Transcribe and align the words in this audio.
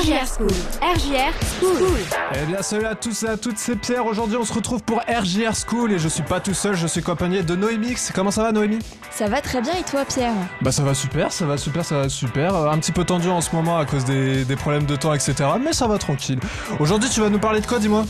RJR 0.00 0.26
School. 0.26 0.48
RJR 0.80 1.32
School. 1.60 1.98
Eh 2.40 2.46
bien 2.46 2.62
salut 2.62 2.86
à 2.86 2.94
tous 2.94 3.22
et 3.22 3.28
à 3.28 3.36
toutes, 3.36 3.58
c'est 3.58 3.76
Pierre. 3.76 4.06
Aujourd'hui 4.06 4.36
on 4.36 4.44
se 4.44 4.52
retrouve 4.52 4.82
pour 4.82 4.98
RJR 5.00 5.52
School 5.54 5.92
et 5.92 5.98
je 5.98 6.08
suis 6.08 6.22
pas 6.22 6.40
tout 6.40 6.54
seul, 6.54 6.74
je 6.74 6.86
suis 6.86 7.00
accompagné 7.00 7.42
de 7.42 7.54
Noémix. 7.54 8.10
Comment 8.14 8.30
ça 8.30 8.42
va 8.44 8.52
Noémie? 8.52 8.78
Ça 9.10 9.26
va 9.26 9.40
très 9.42 9.60
bien 9.60 9.72
et 9.78 9.82
toi 9.82 10.04
Pierre? 10.06 10.32
Bah 10.62 10.72
ça 10.72 10.82
va 10.84 10.94
super, 10.94 11.30
ça 11.32 11.44
va 11.44 11.58
super, 11.58 11.84
ça 11.84 11.96
va 11.96 12.08
super. 12.08 12.54
Euh, 12.56 12.70
Un 12.70 12.78
petit 12.78 12.92
peu 12.92 13.04
tendu 13.04 13.28
en 13.28 13.40
ce 13.42 13.54
moment 13.54 13.76
à 13.78 13.84
cause 13.84 14.04
des, 14.06 14.44
des 14.46 14.56
problèmes 14.56 14.86
de 14.86 14.96
temps, 14.96 15.12
etc. 15.12 15.34
Mais 15.62 15.72
ça 15.74 15.86
va 15.86 15.98
tranquille. 15.98 16.40
Aujourd'hui 16.78 17.10
tu 17.10 17.20
vas 17.20 17.28
nous 17.28 17.40
parler 17.40 17.60
de 17.60 17.66
quoi 17.66 17.78
dis-moi? 17.78 18.04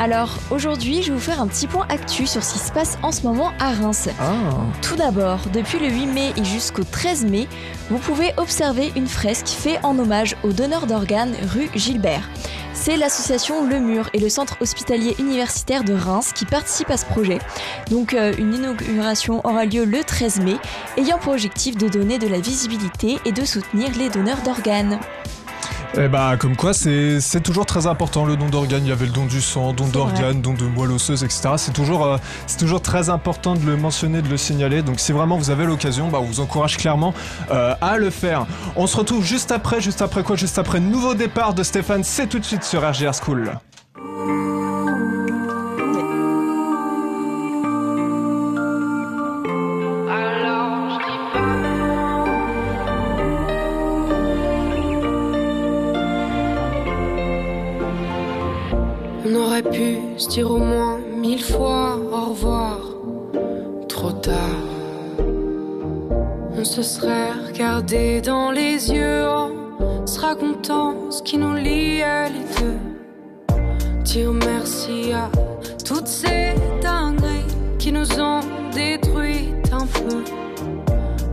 Alors 0.00 0.38
aujourd'hui 0.50 1.02
je 1.02 1.08
vais 1.08 1.18
vous 1.18 1.22
faire 1.22 1.42
un 1.42 1.46
petit 1.46 1.66
point 1.66 1.86
actu 1.90 2.26
sur 2.26 2.42
ce 2.42 2.54
qui 2.54 2.58
se 2.58 2.72
passe 2.72 2.96
en 3.02 3.12
ce 3.12 3.20
moment 3.20 3.52
à 3.58 3.72
Reims. 3.72 4.08
Ah 4.18 4.32
Tout 4.80 4.96
d'abord, 4.96 5.40
depuis 5.52 5.78
le 5.78 5.90
8 5.90 6.06
mai 6.06 6.32
et 6.38 6.42
jusqu'au 6.42 6.84
13 6.84 7.26
mai, 7.26 7.46
vous 7.90 7.98
pouvez 7.98 8.32
observer 8.38 8.92
une 8.96 9.06
fresque 9.06 9.48
faite 9.48 9.78
en 9.82 9.98
hommage 9.98 10.36
aux 10.42 10.52
donneurs 10.52 10.86
d'organes 10.86 11.34
rue 11.52 11.68
Gilbert. 11.74 12.30
C'est 12.72 12.96
l'association 12.96 13.68
Le 13.68 13.78
Mur 13.78 14.08
et 14.14 14.20
le 14.20 14.30
centre 14.30 14.56
hospitalier 14.62 15.14
universitaire 15.18 15.84
de 15.84 15.92
Reims 15.92 16.32
qui 16.34 16.46
participent 16.46 16.90
à 16.90 16.96
ce 16.96 17.04
projet. 17.04 17.38
Donc 17.90 18.14
euh, 18.14 18.32
une 18.38 18.54
inauguration 18.54 19.46
aura 19.46 19.66
lieu 19.66 19.84
le 19.84 20.02
13 20.02 20.40
mai, 20.40 20.56
ayant 20.96 21.18
pour 21.18 21.34
objectif 21.34 21.76
de 21.76 21.88
donner 21.88 22.18
de 22.18 22.26
la 22.26 22.40
visibilité 22.40 23.18
et 23.26 23.32
de 23.32 23.44
soutenir 23.44 23.90
les 23.98 24.08
donneurs 24.08 24.40
d'organes. 24.46 24.98
Eh 25.98 26.06
bah 26.06 26.36
comme 26.38 26.54
quoi 26.54 26.72
c'est 26.72 27.40
toujours 27.42 27.66
très 27.66 27.86
important 27.88 28.24
le 28.24 28.36
don 28.36 28.48
d'organes, 28.48 28.84
il 28.84 28.90
y 28.90 28.92
avait 28.92 29.06
le 29.06 29.12
don 29.12 29.26
du 29.26 29.40
sang, 29.40 29.72
don 29.72 29.88
d'organes, 29.88 30.40
don 30.40 30.54
de 30.54 30.64
moelle 30.64 30.92
osseuse, 30.92 31.24
etc. 31.24 31.50
C'est 31.56 31.72
toujours, 31.72 32.04
euh, 32.04 32.16
c'est 32.46 32.58
toujours 32.58 32.80
très 32.80 33.10
important 33.10 33.54
de 33.54 33.66
le 33.66 33.76
mentionner, 33.76 34.22
de 34.22 34.28
le 34.28 34.36
signaler. 34.36 34.82
Donc 34.82 35.00
si 35.00 35.10
vraiment 35.10 35.36
vous 35.36 35.50
avez 35.50 35.66
l'occasion, 35.66 36.08
bah, 36.08 36.18
on 36.20 36.26
vous 36.26 36.40
encourage 36.40 36.76
clairement 36.76 37.12
euh, 37.50 37.74
à 37.80 37.98
le 37.98 38.10
faire. 38.10 38.46
On 38.76 38.86
se 38.86 38.96
retrouve 38.96 39.24
juste 39.24 39.50
après, 39.50 39.80
juste 39.80 40.00
après 40.00 40.22
quoi? 40.22 40.36
Juste 40.36 40.58
après 40.58 40.78
nouveau 40.78 41.14
départ 41.14 41.54
de 41.54 41.64
Stéphane, 41.64 42.04
c'est 42.04 42.28
tout 42.28 42.38
de 42.38 42.44
suite 42.44 42.62
sur 42.62 42.88
RGR 42.88 43.12
School. 43.12 43.50
Aurait 59.60 59.70
pu 59.70 59.98
se 60.16 60.28
dire 60.28 60.50
au 60.50 60.58
moins 60.58 60.98
mille 60.98 61.42
fois 61.42 61.96
au 61.96 62.30
revoir. 62.30 62.78
Trop 63.88 64.12
tard. 64.12 64.34
On 66.56 66.64
se 66.64 66.82
serait 66.82 67.32
regardé 67.48 68.20
dans 68.20 68.50
les 68.50 68.90
yeux 68.90 69.26
en 69.26 70.06
se 70.06 70.20
racontant 70.20 71.10
ce 71.10 71.22
qui 71.22 71.38
nous 71.38 71.54
liait 71.54 72.28
les 72.30 72.46
deux. 72.60 73.56
Dire 74.04 74.32
merci 74.32 75.12
à 75.12 75.30
toutes 75.84 76.08
ces 76.08 76.54
dingueries 76.82 77.44
qui 77.78 77.92
nous 77.92 78.20
ont 78.20 78.40
détruites 78.72 79.72
un 79.72 79.86
peu. 79.86 80.24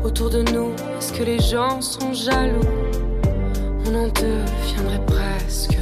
Autour 0.03 0.29
de 0.29 0.43
nous, 0.53 0.71
est-ce 0.97 1.11
que 1.13 1.23
les 1.23 1.39
gens 1.39 1.81
sont 1.81 2.13
jaloux? 2.13 2.61
On 3.85 3.95
en 3.95 4.07
deviendrait 4.07 5.05
presque. 5.05 5.76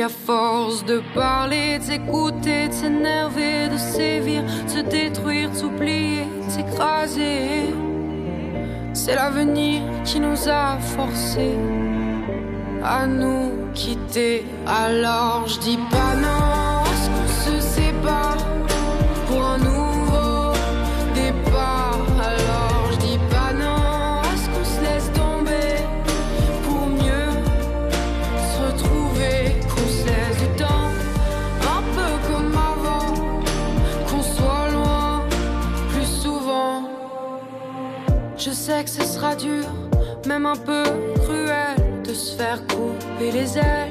À 0.00 0.08
force 0.08 0.84
de 0.84 1.02
parler, 1.12 1.80
de 1.80 1.82
s'écouter, 1.82 2.68
de 2.68 2.72
s'énerver, 2.72 3.68
de 3.68 3.76
sévir, 3.76 4.44
de 4.64 4.70
se 4.70 4.78
détruire, 4.78 5.50
de 5.50 5.56
s'oublier, 5.56 6.24
de 6.46 6.50
s'écraser, 6.50 7.74
c'est 8.92 9.16
l'avenir 9.16 9.82
qui 10.04 10.20
nous 10.20 10.48
a 10.48 10.78
forcés 10.78 11.58
à 12.84 13.08
nous 13.08 13.50
quitter. 13.74 14.46
Alors 14.68 15.48
je 15.48 15.58
dis 15.58 15.78
pas 15.90 16.14
non, 16.14 16.47
sais 38.78 38.84
que 38.84 38.90
ce 38.90 39.14
sera 39.14 39.34
dur, 39.34 39.64
même 40.26 40.46
un 40.46 40.56
peu 40.56 40.84
cruel, 41.22 41.76
de 42.04 42.12
se 42.14 42.36
faire 42.36 42.60
couper 42.66 43.32
les 43.32 43.58
ailes. 43.58 43.90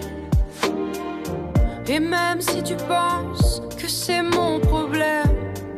Et 1.87 1.99
même 1.99 2.41
si 2.41 2.61
tu 2.63 2.75
penses 2.87 3.61
que 3.77 3.87
c'est 3.87 4.21
mon 4.21 4.59
problème, 4.59 5.27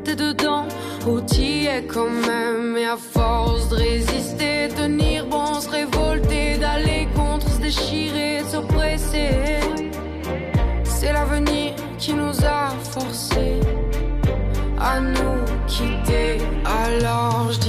t'es 0.03 0.16
dedans, 0.16 0.66
ou 1.08 1.22
t'y 1.22 1.66
es 1.66 1.84
quand 1.86 2.09
même. 2.09 2.78
Et 2.78 2.86
à 2.86 2.97
force 2.97 3.70
de 3.70 3.75
résister, 3.75 4.68
tenir 4.75 5.26
bon, 5.26 5.59
se 5.59 5.70
révolter, 5.70 6.58
d'aller 6.58 7.08
contre, 7.16 7.47
se 7.50 7.62
déchirer, 7.62 8.44
s'oppresser. 8.52 9.59
C'est 10.84 11.14
l'avenir 11.14 11.74
qui 11.97 12.14
nous 12.14 12.46
a 12.46 12.70
forcés 12.84 13.59
à 14.80 15.00
nous 15.00 15.40
quitter. 15.68 16.38
Alors 16.66 17.52
je 17.52 17.59
dis 17.59 17.69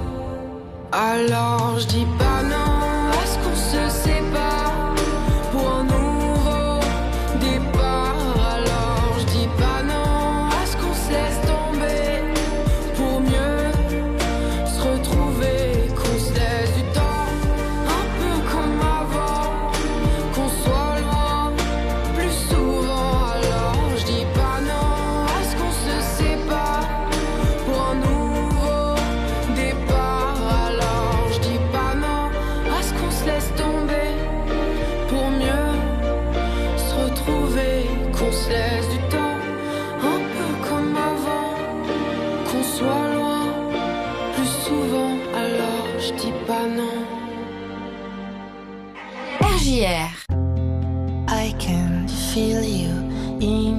Alors 0.91 1.79
je 1.79 1.85
dis 1.87 2.07
pas 2.17 2.43
non, 2.43 3.11
est-ce 3.23 3.37
qu'on 3.39 3.55
se 3.55 3.89
sépare 4.03 4.60
feel 52.33 52.63
you 52.63 52.91
in 53.41 53.70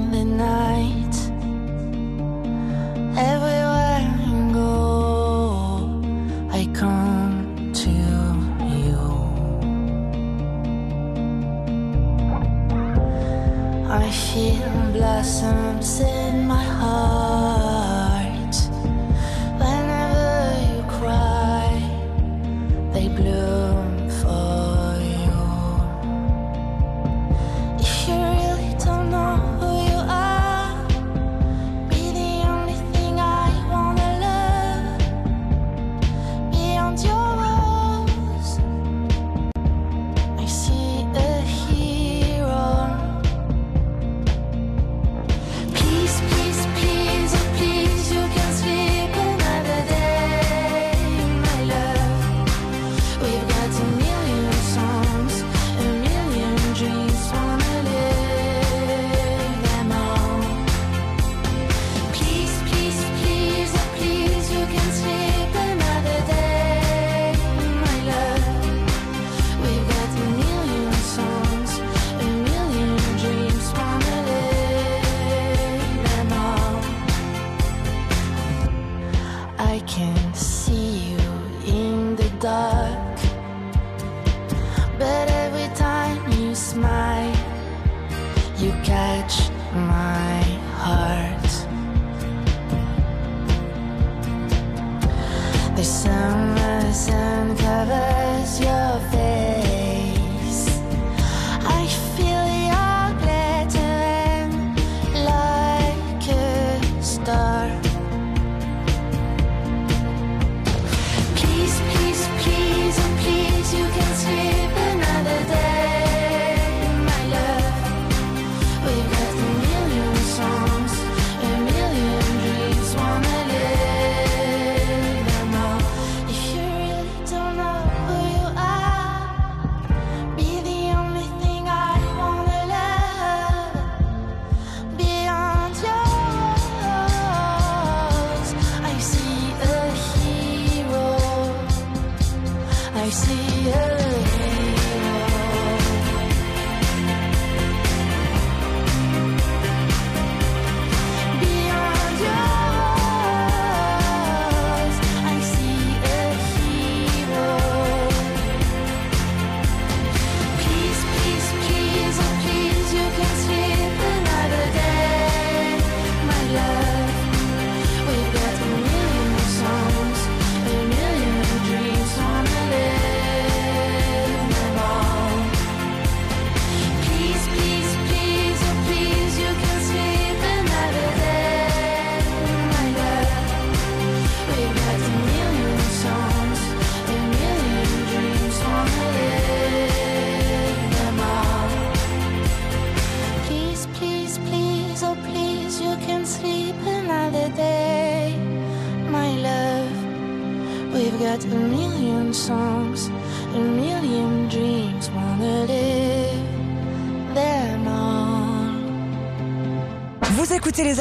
see 143.12 143.69
a 143.69 143.92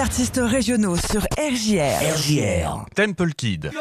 artistes 0.02 0.42
régionaux 0.42 0.96
sur 0.96 1.22
RJR. 1.38 2.16
RJR. 2.16 2.86
Temple 2.96 3.34
Kid. 3.34 3.72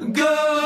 Go! 0.00 0.61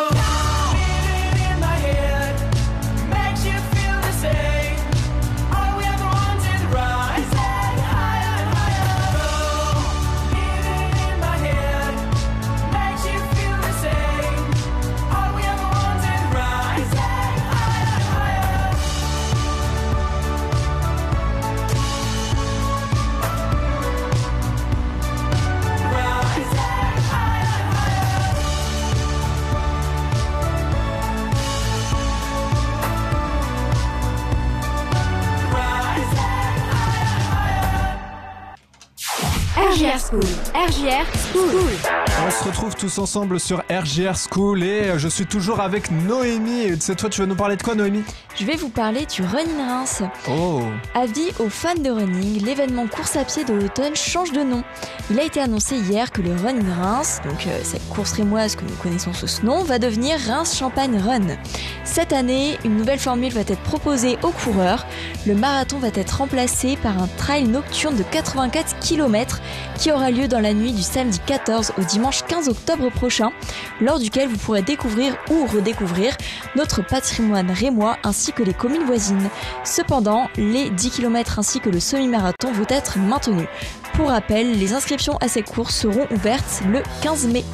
School. 40.23 40.53
RJR 40.55 41.05
School. 41.17 42.06
On 42.27 42.31
se 42.31 42.43
retrouve 42.43 42.75
tous 42.75 42.99
ensemble 42.99 43.39
sur 43.39 43.59
RGR 43.71 44.17
School 44.17 44.65
et 44.65 44.99
je 44.99 45.07
suis 45.07 45.27
toujours 45.27 45.61
avec 45.61 45.93
Noémie. 45.93 46.63
Et 46.63 46.75
C'est 46.81 46.97
toi, 46.97 47.09
tu 47.09 47.21
vas 47.21 47.27
nous 47.29 47.37
parler 47.37 47.55
de 47.55 47.63
quoi, 47.63 47.77
Noémie? 47.77 48.03
Je 48.35 48.45
vais 48.45 48.57
vous 48.57 48.69
parler 48.69 49.07
du 49.07 49.23
Running 49.23 49.57
Reims. 49.57 50.03
Oh 50.29 50.63
Avis 50.97 51.31
aux 51.39 51.49
fans 51.49 51.77
de 51.77 51.89
running, 51.89 52.45
l'événement 52.45 52.89
course 52.89 53.15
à 53.17 53.25
pied 53.25 53.45
de 53.45 53.55
l'automne 53.55 53.95
change 53.95 54.33
de 54.33 54.43
nom. 54.43 54.65
Il 55.09 55.21
a 55.21 55.23
été 55.23 55.41
annoncé 55.41 55.77
hier 55.77 56.11
que 56.11 56.21
le 56.21 56.35
Running 56.35 56.69
Reims, 56.83 57.21
donc 57.25 57.47
euh, 57.47 57.61
cette 57.63 57.89
course 57.91 58.13
rémoise 58.13 58.57
que 58.57 58.65
nous 58.65 58.75
connaissons 58.83 59.13
sous 59.13 59.29
ce 59.29 59.47
nom, 59.47 59.63
va 59.63 59.79
devenir 59.79 60.19
Reims 60.19 60.59
Champagne 60.59 60.99
Run. 60.99 61.37
Cette 61.85 62.13
année, 62.13 62.59
une 62.65 62.77
nouvelle 62.77 62.99
formule 62.99 63.33
va 63.33 63.43
être 63.43 63.57
proposée 63.63 64.19
aux 64.23 64.33
coureurs. 64.33 64.85
Le 65.27 65.35
marathon 65.35 65.79
va 65.79 65.89
être 65.95 66.19
remplacé 66.19 66.77
par 66.83 67.01
un 67.01 67.09
trail 67.17 67.45
nocturne 67.45 67.97
de 67.97 68.03
84 68.03 68.81
km 68.81 69.41
qui 69.79 69.93
aura 69.93 70.11
lieu 70.11 70.27
dans 70.29 70.41
la 70.41 70.53
nuit 70.53 70.73
du 70.73 70.83
samedi 70.83 71.21
14 71.25 71.73
au 71.79 71.83
dimanche 71.83 72.16
15 72.25 72.49
octobre 72.49 72.91
prochain, 72.91 73.33
lors 73.81 73.99
duquel 73.99 74.29
vous 74.29 74.39
pourrez 74.39 74.63
découvrir 74.63 75.17
ou 75.31 75.47
redécouvrir 75.47 76.17
notre 76.55 76.83
patrimoine 76.83 77.51
rémois 77.51 77.97
ainsi 78.05 78.33
que 78.33 78.43
les 78.43 78.55
communes 78.55 78.85
voisines. 78.85 79.29
Cependant, 79.65 80.29
les 80.37 80.71
10 80.71 80.91
km 80.91 81.39
ainsi 81.39 81.61
que 81.61 81.71
le 81.71 81.81
semi-marathon 81.81 82.53
vont 82.53 82.67
être 82.69 82.99
maintenus. 82.99 83.49
Pour 83.95 84.09
rappel, 84.09 84.59
les 84.59 84.73
inscriptions 84.73 85.17
à 85.19 85.29
ces 85.29 85.43
courses 85.43 85.77
seront 85.77 86.07
ouvertes 86.11 86.63
le 86.71 86.83
15 87.03 87.29
mai. 87.29 87.45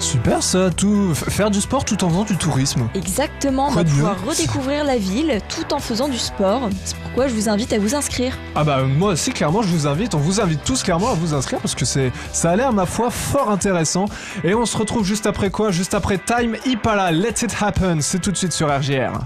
Super 0.00 0.42
ça, 0.42 0.70
tout 0.70 1.12
faire 1.14 1.50
du 1.50 1.60
sport 1.60 1.84
tout 1.84 2.02
en 2.04 2.08
faisant 2.08 2.24
du 2.24 2.36
tourisme. 2.36 2.88
Exactement, 2.94 3.66
on 3.68 3.72
va 3.72 3.82
mieux 3.82 3.90
pouvoir 3.90 4.24
redécouvrir 4.24 4.84
la 4.84 4.96
ville 4.96 5.40
tout 5.48 5.74
en 5.74 5.80
faisant 5.80 6.08
du 6.08 6.18
sport. 6.18 6.68
C'est 6.84 6.96
pourquoi 6.98 7.26
je 7.26 7.34
vous 7.34 7.48
invite 7.48 7.72
à 7.72 7.78
vous 7.78 7.94
inscrire. 7.96 8.32
Ah 8.54 8.62
bah 8.62 8.82
moi 8.84 9.12
aussi 9.12 9.32
clairement 9.32 9.60
je 9.60 9.68
vous 9.68 9.86
invite, 9.86 10.14
on 10.14 10.18
vous 10.18 10.40
invite 10.40 10.62
tous 10.64 10.82
clairement 10.84 11.10
à 11.10 11.14
vous 11.14 11.34
inscrire 11.34 11.60
parce 11.60 11.74
que 11.74 11.84
c'est 11.84 12.12
ça 12.32 12.50
a 12.50 12.56
l'air 12.56 12.72
ma 12.72 12.86
foi 12.86 13.10
fort 13.10 13.50
intéressant. 13.50 14.06
Et 14.44 14.54
on 14.54 14.66
se 14.66 14.76
retrouve 14.76 15.04
juste 15.04 15.26
après 15.26 15.50
quoi? 15.50 15.72
Juste 15.72 15.94
après 15.94 16.18
Time 16.18 16.56
Ipala, 16.64 17.10
Let 17.10 17.42
It 17.42 17.56
Happen, 17.60 18.00
c'est 18.00 18.20
tout 18.20 18.30
de 18.30 18.36
suite 18.36 18.52
sur 18.52 18.68
RGR. 18.68 19.18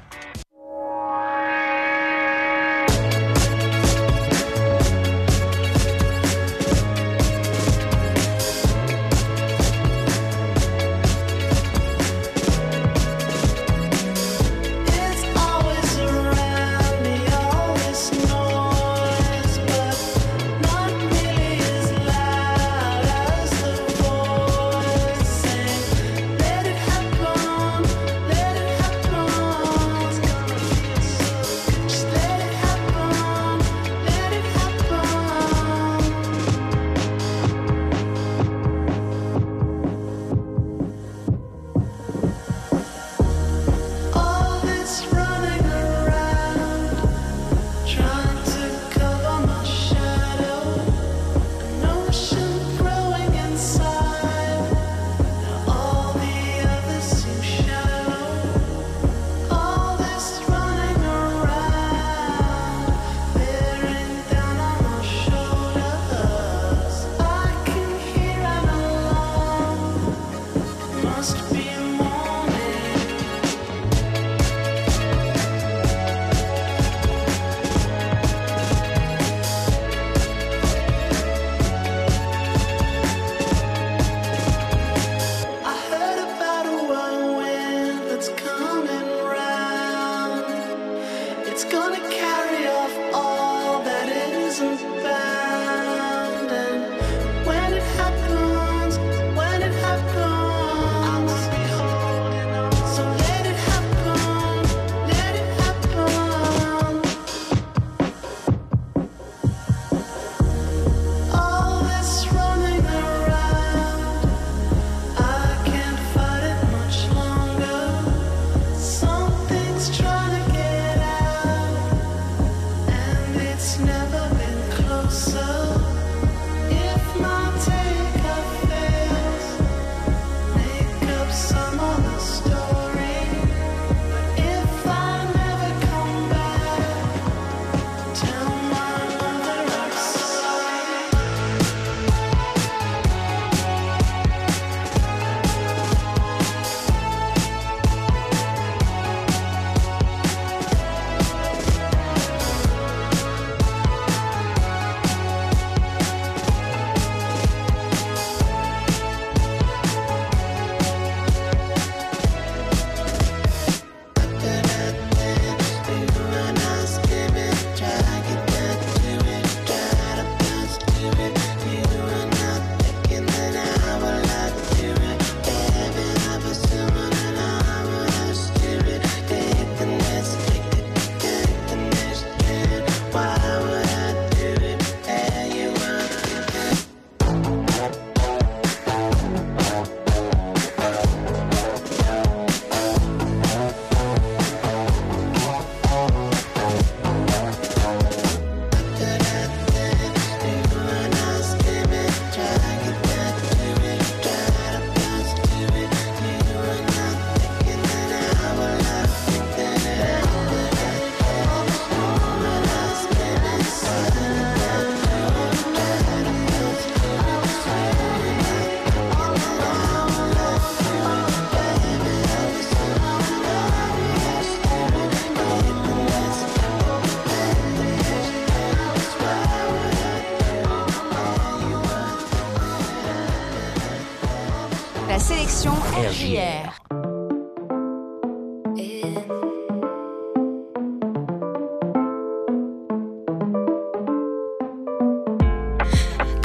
Tout 236.33 236.39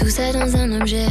ça 0.09 0.33
dans 0.33 0.57
un 0.57 0.81
objet, 0.81 1.05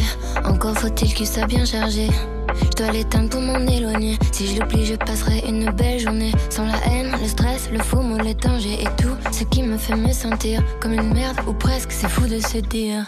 encore 0.44 0.76
faut-il 0.76 1.14
qu'il 1.14 1.26
soit 1.26 1.46
bien 1.46 1.64
chargé. 1.64 2.10
Je 2.54 2.68
dois 2.76 2.92
l'éteindre 2.92 3.30
pour 3.30 3.40
m'en 3.40 3.66
éloigner. 3.66 4.18
Si 4.32 4.46
je 4.46 4.60
l'oublie, 4.60 4.84
je 4.84 4.94
passerai 4.94 5.42
une 5.48 5.70
belle 5.70 5.98
journée. 5.98 6.32
Sans 6.50 6.66
la 6.66 6.76
haine, 6.86 7.16
le 7.18 7.26
stress, 7.26 7.70
le 7.72 7.78
faux 7.78 8.02
mot, 8.02 8.18
les 8.18 8.32
et 8.32 8.88
tout 9.00 9.16
ce 9.32 9.44
qui 9.44 9.62
me 9.62 9.78
fait 9.78 9.96
me 9.96 10.12
sentir 10.12 10.62
comme 10.80 10.92
une 10.92 11.14
merde 11.14 11.38
ou 11.46 11.54
presque. 11.54 11.92
C'est 11.92 12.08
fou 12.08 12.26
de 12.26 12.40
se 12.40 12.58
dire 12.58 13.06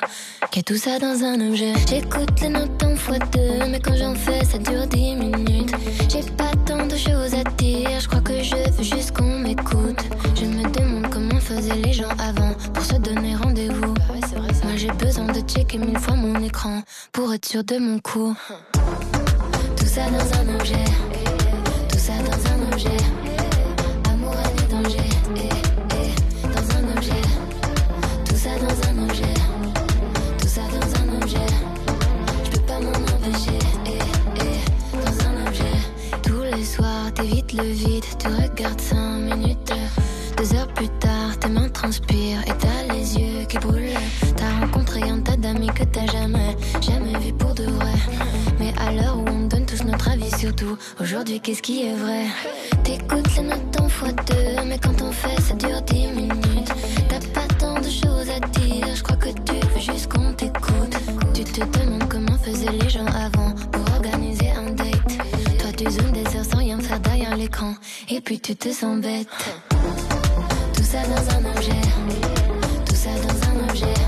a 0.57 0.63
tout 0.63 0.77
ça 0.77 0.99
dans 0.99 1.23
un 1.23 1.49
objet. 1.49 1.73
J'écoute 1.89 2.41
les 2.41 2.49
notes 2.49 2.83
en 2.83 2.97
fois 2.97 3.19
deux, 3.33 3.67
mais 3.71 3.79
quand 3.79 3.95
j'en 3.95 4.15
fais, 4.15 4.45
ça 4.45 4.59
dure 4.59 4.87
dix 4.87 5.15
minutes. 5.15 5.73
J'ai 6.09 6.23
pas 6.33 6.51
tant 6.67 6.87
de 6.87 6.97
choses 6.97 7.35
à 7.35 7.45
dire, 7.57 8.01
je 8.01 8.09
crois 8.09 8.21
que 8.21 8.43
je 8.43 8.57
veux 8.57 8.83
juste 8.83 9.17
qu'on 9.17 9.39
m'écoute. 9.39 10.01
Je 10.35 10.47
me 10.47 10.65
demande 10.71 11.09
comment 11.13 11.39
faisaient 11.39 11.77
les 11.77 11.93
gens 11.93 12.09
avant 12.19 12.55
pour 12.75 12.85
se 12.85 12.97
donner 12.97 13.37
rendez-vous. 13.37 13.95
Moi 14.65 14.77
j'ai 14.77 14.91
besoin 14.93 15.27
de 15.27 15.41
checker 15.41 15.79
mille 15.79 15.99
fois 15.99 16.15
mon 16.15 16.43
écran 16.43 16.83
pour 17.13 17.33
être 17.33 17.47
sûr 17.47 17.63
de 17.63 17.79
mon 17.79 17.99
coup. 18.01 18.35
Tout 19.77 19.87
ça 19.87 20.03
dans 20.11 20.41
un 20.41 20.55
objet, 20.57 20.85
tout 21.89 21.99
ça 21.99 22.15
dans 22.25 22.53
un 22.53 22.73
objet. 22.73 23.18
Le 37.59 37.71
vide, 37.71 38.05
tu 38.19 38.29
regardes 38.29 38.81
cinq 38.81 39.19
minutes. 39.19 39.73
Deux 40.37 40.55
heures 40.55 40.69
plus 40.69 40.89
tard, 41.01 41.37
tes 41.41 41.49
mains 41.49 41.69
transpirent 41.69 42.43
et 42.47 42.53
t'as 42.59 42.95
les 42.95 43.19
yeux 43.19 43.45
qui 43.49 43.59
brûlent. 43.59 44.07
T'as 44.37 44.61
rencontré 44.61 45.03
un 45.03 45.21
tas 45.21 45.37
d'amis 45.37 45.69
que 45.69 45.85
t'as 45.85 46.07
jamais, 46.07 46.57
jamais 46.81 47.19
vu 47.19 47.33
pour 47.33 47.55
de 47.55 47.65
vrai. 47.65 47.95
Mais 48.61 48.73
à 48.79 48.93
l'heure 48.93 49.19
où 49.19 49.29
on 49.29 49.47
donne 49.49 49.67
tous 49.67 49.83
notre 49.85 50.09
avis 50.09 50.31
sur 50.39 50.55
tout, 50.55 50.77
aujourd'hui 51.01 51.41
qu'est-ce 51.41 51.63
qui 51.63 51.87
est 51.87 51.95
vrai? 51.95 52.27
T'écoutes 52.85 53.37
les 53.37 53.43
notes 53.43 53.81
en 53.81 53.89
fois 53.89 54.13
deux, 54.13 54.65
mais 54.67 54.79
quand 54.79 55.03
on 55.03 55.11
fait 55.11 55.41
ça 55.41 55.55
dure 55.55 55.83
dix 55.83 56.07
minutes. 56.15 56.73
T'as 57.09 57.21
pas 57.35 57.55
tant 57.59 57.81
de 57.81 57.91
choses 57.91 58.31
à 58.31 58.41
dire, 58.61 58.87
je 58.95 59.03
crois 59.03 59.17
que 59.17 59.31
tu 59.31 59.55
veux 59.55 59.81
juste 59.81 60.13
qu'on 60.13 60.33
t'écoute. 60.35 60.97
Tu 61.35 61.45
te 61.45 61.61
demandes 61.79 62.09
comment 62.09 62.39
faisaient 62.39 62.73
les 62.73 62.89
gens 62.89 63.07
et 68.19 68.21
puis 68.21 68.41
tu 68.41 68.57
te 68.57 68.69
sens 68.71 69.01
bête. 69.01 69.29
Tout 70.75 70.83
ça 70.83 71.03
dans 71.07 71.37
un 71.37 71.55
objet, 71.55 71.81
tout 72.85 72.97
ça 72.97 73.11
dans 73.11 73.49
un 73.49 73.69
objet. 73.69 74.08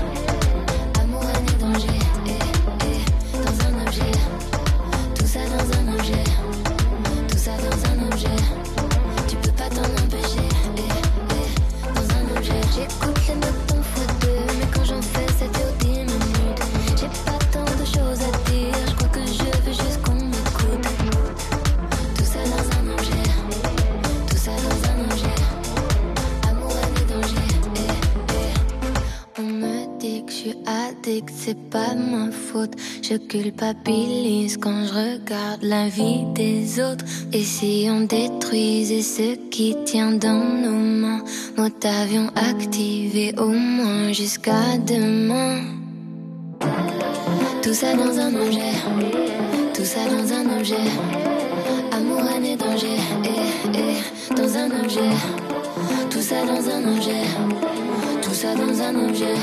Addict, 31.11 31.29
c'est 31.35 31.69
pas 31.69 31.93
ma 31.95 32.31
faute. 32.31 32.73
Je 33.01 33.15
culpabilise 33.15 34.57
quand 34.57 34.85
je 34.85 34.93
regarde 34.93 35.63
la 35.63 35.87
vie 35.87 36.23
des 36.33 36.79
autres. 36.81 37.05
Et 37.33 37.43
si 37.43 37.87
on 37.89 38.01
détruisait 38.01 39.01
ce 39.01 39.35
qui 39.49 39.75
tient 39.85 40.11
dans 40.11 40.43
nos 40.63 40.71
mains, 40.71 41.23
mode 41.57 41.73
avion 41.85 42.27
activé 42.35 43.33
au 43.37 43.49
moins 43.49 44.11
jusqu'à 44.11 44.77
demain. 44.85 45.61
Tout 47.61 47.73
ça 47.73 47.93
dans 47.93 48.17
un 48.19 48.33
objet, 48.35 48.73
tout 49.73 49.85
ça 49.85 50.01
dans 50.09 50.33
un 50.33 50.59
objet. 50.59 50.87
Amour, 51.91 52.21
et 52.43 52.55
danger, 52.55 52.97
eh, 53.25 53.77
eh, 53.77 54.35
dans 54.35 54.57
un 54.57 54.83
objet. 54.83 55.13
Tout 56.09 56.21
ça 56.21 56.45
dans 56.45 56.69
un 56.69 56.95
objet, 56.95 57.23
dans 58.43 58.81
un 58.81 59.07
objet. 59.07 59.35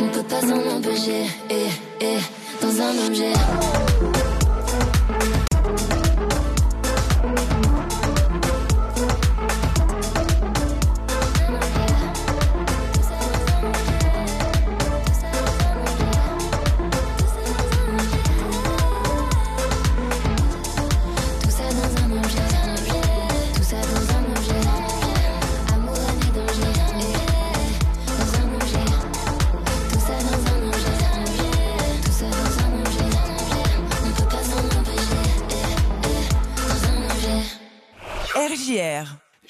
On 0.00 0.08
peut 0.08 0.22
pas 0.22 0.40
s'en 0.40 0.76
empêcher, 0.76 1.26
eh, 1.50 1.68
eh, 2.00 2.18
dans 2.62 2.80
un 2.80 3.06
objet. 3.06 4.15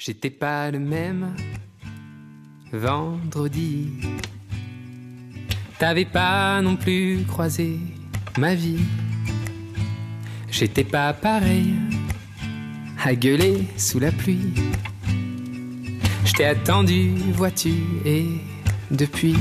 J'étais 0.07 0.29
pas 0.29 0.71
le 0.71 0.79
même 0.79 1.35
vendredi. 2.71 3.89
T'avais 5.79 6.05
pas 6.05 6.61
non 6.61 6.77
plus 6.77 7.25
croisé 7.27 7.77
ma 8.37 8.55
vie. 8.55 8.79
J'étais 10.49 10.85
pas 10.85 11.11
pareil 11.11 11.73
à 13.03 13.15
gueuler 13.15 13.67
sous 13.75 13.99
la 13.99 14.13
pluie. 14.13 14.53
Je 16.23 16.31
t'ai 16.31 16.45
attendu, 16.45 17.09
vois-tu, 17.33 17.73
et 18.05 18.27
depuis. 18.89 19.35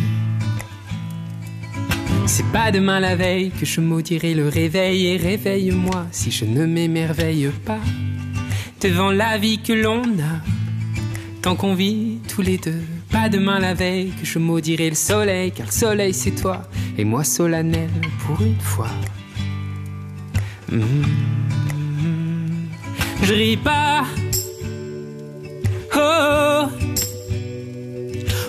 C'est 2.26 2.50
pas 2.50 2.72
demain 2.72 2.98
la 2.98 3.14
veille 3.14 3.52
que 3.52 3.64
je 3.64 3.80
maudirai 3.80 4.34
le 4.34 4.48
réveil 4.48 5.06
et 5.06 5.16
réveille-moi 5.16 6.08
si 6.10 6.32
je 6.32 6.44
ne 6.44 6.66
m'émerveille 6.66 7.52
pas 7.64 7.78
devant 8.80 9.12
la 9.12 9.38
vie 9.38 9.62
que 9.62 9.72
l'on 9.72 10.02
a 10.02 10.55
tant 11.46 11.54
qu'on 11.54 11.74
vit 11.74 12.18
tous 12.26 12.42
les 12.42 12.58
deux. 12.58 12.82
Pas 13.12 13.28
demain 13.28 13.60
la 13.60 13.72
veille 13.72 14.10
que 14.20 14.26
je 14.26 14.40
maudirai 14.40 14.88
le 14.90 14.96
soleil, 14.96 15.52
car 15.52 15.66
le 15.66 15.72
soleil 15.72 16.12
c'est 16.12 16.32
toi, 16.32 16.62
et 16.98 17.04
moi 17.04 17.22
solennel 17.22 17.88
pour 18.26 18.40
une 18.40 18.58
fois. 18.58 18.90
Mhm. 20.72 21.04
Je 23.22 23.32
ris 23.32 23.56
pas. 23.56 24.02
Oh, 25.96 26.64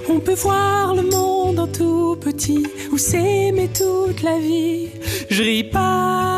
on 0.09 0.19
peut 0.19 0.33
voir 0.33 0.95
le 0.95 1.03
monde 1.03 1.59
en 1.59 1.67
tout 1.67 2.17
petit, 2.19 2.65
ou 2.91 2.97
s'aimer 2.97 3.69
toute 3.77 4.23
la 4.23 4.39
vie. 4.39 4.87
Je 5.29 5.43
ris 5.43 5.65
pas. 5.65 6.37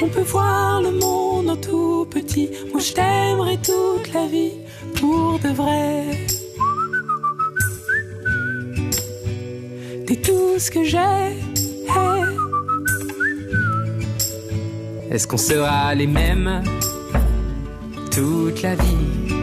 On 0.00 0.08
peut 0.08 0.26
voir 0.26 0.80
le 0.80 0.92
monde 0.92 1.31
Moi 2.36 2.80
je 2.80 2.92
t'aimerai 2.94 3.58
toute 3.58 4.12
la 4.14 4.26
vie 4.26 4.52
pour 4.96 5.38
de 5.38 5.48
vrai. 5.48 6.04
T'es 10.06 10.16
tout 10.16 10.58
ce 10.58 10.70
que 10.70 10.84
j'ai. 10.84 11.52
Est-ce 15.10 15.26
qu'on 15.26 15.36
sera 15.36 15.94
les 15.94 16.06
mêmes 16.06 16.62
toute 18.10 18.62
la 18.62 18.74
vie? 18.76 19.34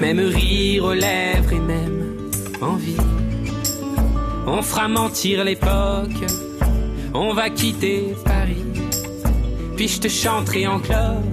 Même 0.00 0.18
rire 0.18 0.84
aux 0.84 0.92
lèvres 0.92 1.52
et 1.52 1.58
même 1.58 2.30
envie. 2.60 2.96
On 4.46 4.60
fera 4.60 4.88
mentir 4.88 5.42
l'époque. 5.42 6.22
On 7.14 7.32
va 7.32 7.48
quitter 7.48 8.14
Paris. 8.26 8.63
Puis 9.76 9.88
je 9.88 10.00
te 10.00 10.08
chanterai 10.08 10.66
en 10.66 10.78
cloque. 10.78 11.24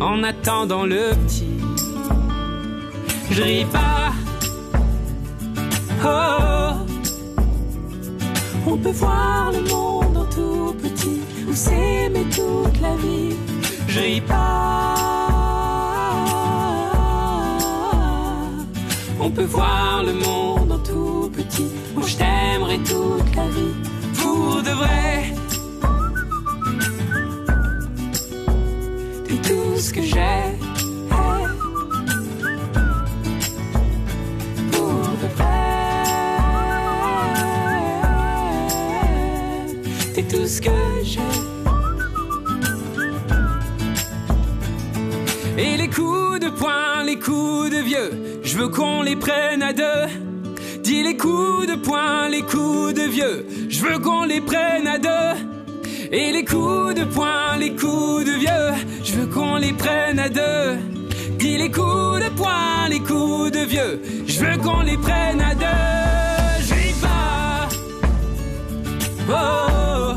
En 0.00 0.22
attendant 0.22 0.84
le 0.84 1.12
petit. 1.26 1.58
Je 3.30 3.42
ris 3.42 3.64
pas. 3.64 4.12
Oh. 6.04 6.74
On 8.66 8.76
peut 8.76 8.90
voir 8.90 9.52
le 9.52 9.60
monde 9.60 10.16
en 10.16 10.26
tout 10.26 10.74
petit 10.82 11.20
ou 11.48 11.54
s'aimer 11.54 12.26
toute 12.30 12.80
la 12.80 12.96
vie. 12.96 13.36
Je 13.88 14.00
ris 14.00 14.20
pas. 14.20 14.94
On 19.20 19.30
peut 19.30 19.44
voir 19.44 20.02
le 20.04 20.12
monde 20.12 20.72
en 20.72 20.78
tout 20.78 21.30
petit 21.32 21.68
où 21.96 22.02
je 22.02 22.16
t'aimerai 22.16 22.78
toute 22.78 23.36
la 23.36 23.46
vie. 23.48 23.74
Pour 24.20 24.62
de 24.62 24.70
vrai. 24.70 25.41
Ce 29.82 29.92
que 29.92 30.02
j'ai. 30.02 30.56
Pour 34.70 35.02
de 35.20 35.28
vrai. 35.34 35.46
T'es 40.14 40.22
tout 40.22 40.46
ce 40.46 40.60
que 40.60 40.70
j'ai. 41.02 41.20
Et 45.58 45.76
les 45.76 45.88
coups 45.88 46.38
de 46.38 46.48
poing, 46.50 47.02
les 47.04 47.18
coups 47.18 47.70
de 47.70 47.78
vieux, 47.78 48.40
je 48.44 48.56
veux 48.56 48.68
qu'on 48.68 49.02
les 49.02 49.16
prenne 49.16 49.62
à 49.64 49.72
deux. 49.72 50.06
Dis 50.84 51.02
les 51.02 51.16
coups 51.16 51.66
de 51.66 51.74
poing, 51.74 52.28
les 52.28 52.42
coups 52.42 52.94
de 52.94 53.02
vieux, 53.02 53.46
je 53.68 53.84
veux 53.84 53.98
qu'on 53.98 54.24
les 54.24 54.40
prenne 54.40 54.86
à 54.86 54.98
deux. 54.98 55.51
Et 56.14 56.30
les 56.30 56.44
coups 56.44 56.94
de 56.94 57.04
poing, 57.04 57.56
les 57.58 57.70
coups 57.70 58.26
de 58.26 58.32
vieux, 58.32 58.74
je 59.02 59.12
veux 59.14 59.26
qu'on 59.26 59.56
les 59.56 59.72
prenne 59.72 60.18
à 60.18 60.28
deux. 60.28 60.76
Dis 61.38 61.56
les 61.56 61.70
coups 61.70 62.20
de 62.22 62.28
poing, 62.36 62.86
les 62.90 63.00
coups 63.00 63.50
de 63.50 63.60
vieux, 63.60 64.02
je 64.26 64.44
veux 64.44 64.58
qu'on 64.58 64.82
les 64.82 64.98
prenne 64.98 65.40
à 65.40 65.54
deux. 65.54 66.66
Je 66.66 66.74
ris 66.74 66.94
pas. 67.00 67.68
Oh. 69.30 70.14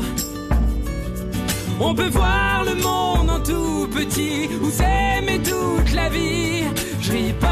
On 1.80 1.94
peut 1.94 2.10
voir 2.10 2.64
le 2.64 2.74
monde 2.74 3.30
en 3.30 3.40
tout 3.40 3.88
petit 3.88 4.50
ou 4.62 4.70
s'aimer 4.70 5.40
toute 5.42 5.94
la 5.94 6.10
vie. 6.10 6.64
Je 7.00 7.12
ris 7.12 7.32
pas. 7.40 7.46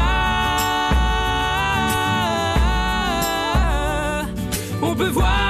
On 4.83 4.93
peut 4.93 5.09
voir 5.09 5.44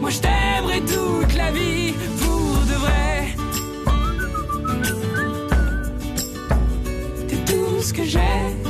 Moi 0.00 0.10
je 0.10 0.20
t'aimerai 0.20 0.80
toute 0.80 1.34
la 1.34 1.50
vie 1.50 1.94
pour 2.20 2.58
de 2.66 2.74
vrai. 2.74 3.34
T'es 7.26 7.36
tout 7.52 7.80
ce 7.80 7.94
que 7.94 8.04
j'ai. 8.04 8.65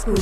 School. 0.00 0.14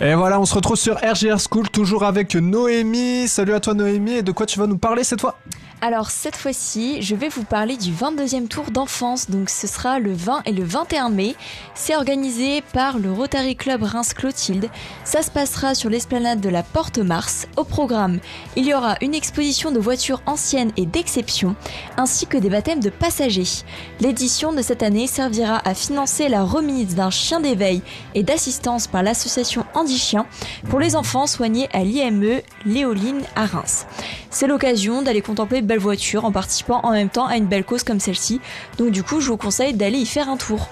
Et 0.00 0.14
voilà, 0.14 0.38
on 0.38 0.44
se 0.44 0.54
retrouve 0.54 0.76
sur 0.76 0.94
RGR 0.96 1.38
School, 1.40 1.68
toujours 1.68 2.04
avec 2.04 2.36
Noémie. 2.36 3.26
Salut 3.26 3.54
à 3.54 3.60
toi 3.60 3.74
Noémie, 3.74 4.18
et 4.18 4.22
de 4.22 4.30
quoi 4.30 4.46
tu 4.46 4.58
vas 4.58 4.68
nous 4.68 4.78
parler 4.78 5.02
cette 5.02 5.20
fois? 5.20 5.36
Alors 5.80 6.10
cette 6.10 6.34
fois-ci, 6.34 7.02
je 7.02 7.14
vais 7.14 7.28
vous 7.28 7.44
parler 7.44 7.76
du 7.76 7.92
22e 7.92 8.48
tour 8.48 8.72
d'enfance, 8.72 9.30
donc 9.30 9.48
ce 9.48 9.68
sera 9.68 10.00
le 10.00 10.12
20 10.12 10.42
et 10.44 10.52
le 10.52 10.64
21 10.64 11.08
mai. 11.08 11.36
C'est 11.76 11.94
organisé 11.94 12.62
par 12.72 12.98
le 12.98 13.12
Rotary 13.12 13.54
Club 13.54 13.84
Reims-Clotilde. 13.84 14.70
Ça 15.04 15.22
se 15.22 15.30
passera 15.30 15.76
sur 15.76 15.88
l'esplanade 15.88 16.40
de 16.40 16.48
la 16.48 16.64
Porte 16.64 16.98
Mars. 16.98 17.46
Au 17.56 17.62
programme, 17.62 18.18
il 18.56 18.66
y 18.66 18.74
aura 18.74 18.96
une 19.02 19.14
exposition 19.14 19.70
de 19.70 19.78
voitures 19.78 20.20
anciennes 20.26 20.72
et 20.76 20.84
d'exception, 20.84 21.54
ainsi 21.96 22.26
que 22.26 22.38
des 22.38 22.50
baptêmes 22.50 22.80
de 22.80 22.90
passagers. 22.90 23.62
L'édition 24.00 24.52
de 24.52 24.62
cette 24.62 24.82
année 24.82 25.06
servira 25.06 25.62
à 25.64 25.74
financer 25.74 26.28
la 26.28 26.42
remise 26.42 26.96
d'un 26.96 27.10
chien 27.10 27.38
d'éveil 27.38 27.82
et 28.16 28.24
d'assistance 28.24 28.88
par 28.88 29.04
l'association 29.04 29.64
Andy 29.74 29.96
Chien 29.96 30.26
pour 30.70 30.80
les 30.80 30.96
enfants 30.96 31.28
soignés 31.28 31.68
à 31.72 31.84
l'IME 31.84 32.40
Léoline 32.66 33.22
à 33.36 33.46
Reims. 33.46 33.86
C'est 34.30 34.46
l'occasion 34.46 35.02
d'aller 35.02 35.22
contempler 35.22 35.62
de 35.62 35.66
belles 35.66 35.78
voitures 35.78 36.24
en 36.24 36.32
participant 36.32 36.80
en 36.82 36.92
même 36.92 37.08
temps 37.08 37.26
à 37.26 37.36
une 37.36 37.46
belle 37.46 37.64
cause 37.64 37.82
comme 37.82 38.00
celle-ci. 38.00 38.40
Donc 38.76 38.90
du 38.90 39.02
coup, 39.02 39.20
je 39.20 39.28
vous 39.28 39.36
conseille 39.36 39.74
d'aller 39.74 39.98
y 39.98 40.06
faire 40.06 40.28
un 40.28 40.36
tour. 40.36 40.68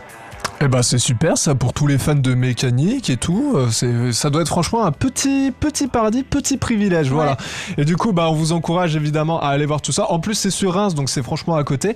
Eh 0.62 0.68
ben 0.68 0.80
c'est 0.82 0.96
super 0.98 1.36
ça 1.36 1.54
pour 1.54 1.74
tous 1.74 1.86
les 1.86 1.98
fans 1.98 2.14
de 2.14 2.32
mécanique 2.32 3.10
et 3.10 3.18
tout. 3.18 3.52
euh, 3.56 3.68
C'est, 3.70 4.12
ça 4.12 4.30
doit 4.30 4.40
être 4.40 4.48
franchement 4.48 4.86
un 4.86 4.90
petit 4.90 5.52
petit 5.58 5.86
paradis, 5.86 6.22
petit 6.22 6.56
privilège, 6.56 7.10
voilà. 7.10 7.36
Et 7.76 7.84
du 7.84 7.96
coup 7.96 8.12
bah 8.14 8.28
on 8.30 8.32
vous 8.32 8.52
encourage 8.52 8.96
évidemment 8.96 9.38
à 9.42 9.48
aller 9.48 9.66
voir 9.66 9.82
tout 9.82 9.92
ça. 9.92 10.10
En 10.10 10.18
plus 10.18 10.32
c'est 10.34 10.50
sur 10.50 10.72
Reims 10.72 10.94
donc 10.94 11.10
c'est 11.10 11.22
franchement 11.22 11.56
à 11.56 11.64
côté. 11.64 11.94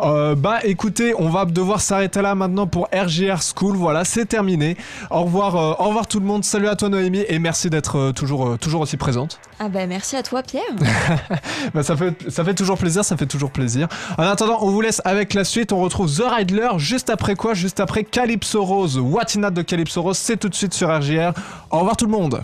Euh, 0.00 0.34
bah 0.34 0.58
écoutez, 0.64 1.14
on 1.18 1.28
va 1.28 1.44
devoir 1.44 1.80
s'arrêter 1.80 2.20
là 2.20 2.34
maintenant 2.34 2.66
pour 2.66 2.88
RGR 2.92 3.38
School. 3.54 3.76
Voilà, 3.76 4.04
c'est 4.04 4.26
terminé. 4.26 4.76
Au 5.10 5.22
revoir, 5.22 5.54
euh, 5.54 5.74
au 5.78 5.88
revoir 5.88 6.08
tout 6.08 6.18
le 6.18 6.26
monde. 6.26 6.44
Salut 6.44 6.66
à 6.66 6.74
toi 6.74 6.88
Noémie 6.88 7.24
et 7.28 7.38
merci 7.38 7.70
d'être 7.70 7.96
euh, 7.96 8.12
toujours 8.12 8.58
toujours 8.58 8.80
aussi 8.80 8.96
présente. 8.96 9.38
Ah 9.60 9.68
bah 9.68 9.86
merci 9.86 10.16
à 10.16 10.24
toi 10.24 10.42
Pierre. 10.42 10.62
Bah, 11.74 11.82
ça 11.84 11.96
fait 11.96 12.14
ça 12.28 12.42
fait 12.42 12.54
toujours 12.54 12.78
plaisir, 12.78 13.04
ça 13.04 13.16
fait 13.16 13.26
toujours 13.26 13.50
plaisir. 13.50 13.86
En 14.18 14.22
attendant, 14.24 14.58
on 14.62 14.70
vous 14.70 14.80
laisse 14.80 15.00
avec 15.04 15.34
la 15.34 15.44
suite. 15.44 15.72
On 15.72 15.78
retrouve 15.80 16.10
The 16.12 16.22
Riddler 16.36 16.70
juste 16.78 17.10
après 17.10 17.34
quoi? 17.36 17.54
Juste 17.54 17.78
Calypso 18.04 18.64
Rose. 18.64 18.98
Watinat 18.98 19.50
de 19.50 19.62
Calypso 19.62 20.02
Rose, 20.02 20.18
c'est 20.18 20.36
tout 20.36 20.48
de 20.48 20.54
suite 20.54 20.74
sur 20.74 20.88
RGR. 20.88 21.32
Au 21.70 21.78
revoir 21.78 21.96
tout 21.96 22.06
le 22.06 22.12
monde. 22.12 22.42